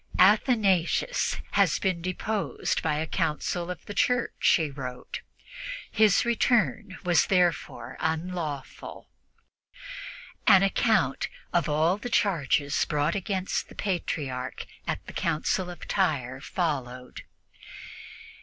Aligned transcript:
"Athanasius 0.17 1.37
has 1.51 1.77
been 1.77 2.01
deposed 2.01 2.81
by 2.81 2.95
a 2.95 3.05
Council 3.05 3.69
of 3.69 3.85
the 3.85 3.93
Church," 3.93 4.53
he 4.57 4.71
wrote. 4.71 5.21
"His 5.91 6.25
return 6.25 6.97
was 7.03 7.27
therefore 7.27 7.97
unlawful." 7.99 9.09
An 10.47 10.63
account 10.63 11.27
of 11.53 11.69
all 11.69 11.97
the 11.97 12.09
charges 12.09 12.83
brought 12.85 13.13
against 13.13 13.69
the 13.69 13.75
Patriarch 13.75 14.65
at 14.87 15.05
the 15.05 15.13
Council 15.13 15.69
of 15.69 15.87
Tyre 15.87 16.41
followed. 16.41 17.21